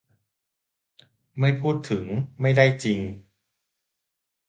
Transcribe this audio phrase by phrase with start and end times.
[1.39, 2.05] ไม่พูดถึง
[2.41, 2.99] ไม่ได้จริง